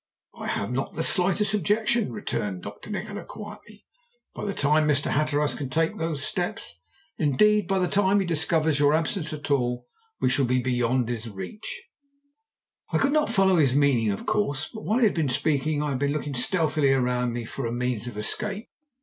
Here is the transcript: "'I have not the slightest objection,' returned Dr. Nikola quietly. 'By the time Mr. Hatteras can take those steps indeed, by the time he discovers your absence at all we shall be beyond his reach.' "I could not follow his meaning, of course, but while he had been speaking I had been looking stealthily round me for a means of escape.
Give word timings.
"'I 0.33 0.47
have 0.47 0.71
not 0.71 0.95
the 0.95 1.03
slightest 1.03 1.53
objection,' 1.53 2.11
returned 2.11 2.63
Dr. 2.63 2.89
Nikola 2.89 3.23
quietly. 3.23 3.85
'By 4.33 4.45
the 4.45 4.53
time 4.55 4.87
Mr. 4.87 5.11
Hatteras 5.11 5.53
can 5.53 5.69
take 5.69 5.97
those 5.99 6.23
steps 6.23 6.79
indeed, 7.19 7.67
by 7.67 7.77
the 7.77 7.87
time 7.87 8.19
he 8.19 8.25
discovers 8.25 8.79
your 8.79 8.95
absence 8.95 9.31
at 9.31 9.51
all 9.51 9.85
we 10.19 10.27
shall 10.27 10.45
be 10.45 10.59
beyond 10.59 11.07
his 11.07 11.29
reach.' 11.29 11.83
"I 12.91 12.97
could 12.97 13.11
not 13.11 13.29
follow 13.29 13.57
his 13.57 13.75
meaning, 13.75 14.09
of 14.09 14.25
course, 14.25 14.71
but 14.73 14.81
while 14.85 14.97
he 14.97 15.05
had 15.05 15.13
been 15.13 15.29
speaking 15.29 15.83
I 15.83 15.89
had 15.91 15.99
been 15.99 16.13
looking 16.13 16.33
stealthily 16.33 16.91
round 16.93 17.31
me 17.31 17.45
for 17.45 17.67
a 17.67 17.71
means 17.71 18.07
of 18.07 18.17
escape. 18.17 18.69